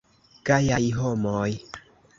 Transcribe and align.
Gajaj 0.49 0.81
homoj. 1.03 1.47